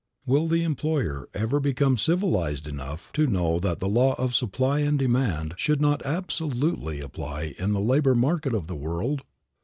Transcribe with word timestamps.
Will 0.25 0.47
the 0.47 0.63
employer 0.63 1.29
ever 1.35 1.59
become 1.59 1.95
civilized 1.95 2.65
enough 2.67 3.13
to 3.13 3.27
know 3.27 3.59
that 3.59 3.79
the 3.79 3.87
law 3.87 4.15
of 4.15 4.33
supply 4.33 4.79
and 4.79 4.97
demand 4.97 5.53
should 5.57 5.79
not 5.79 6.03
absolutely 6.03 6.99
apply 7.01 7.53
in 7.59 7.73
the 7.73 7.79
labor 7.81 8.15
market 8.15 8.55
of 8.55 8.65
the 8.65 8.75
world? 8.75 9.21